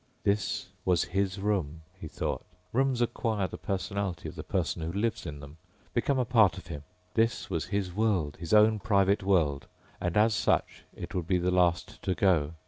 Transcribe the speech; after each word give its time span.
This 0.23 0.65
was 0.83 1.03
his 1.13 1.37
room, 1.39 1.83
he 1.93 2.07
thought. 2.07 2.43
Rooms 2.73 3.03
acquire 3.03 3.47
the 3.47 3.59
personality 3.59 4.27
of 4.27 4.33
the 4.35 4.41
person 4.41 4.81
who 4.81 4.91
lives 4.91 5.27
in 5.27 5.41
them, 5.41 5.57
become 5.93 6.17
a 6.17 6.25
part 6.25 6.57
of 6.57 6.65
him. 6.65 6.81
This 7.13 7.51
was 7.51 7.65
his 7.65 7.93
world, 7.93 8.35
his 8.37 8.51
own 8.51 8.79
private 8.79 9.21
world, 9.21 9.67
and 9.99 10.17
as 10.17 10.33
such 10.33 10.85
it 10.95 11.13
would 11.13 11.27
be 11.27 11.37
the 11.37 11.51
last 11.51 12.01
to 12.01 12.15
go. 12.15 12.55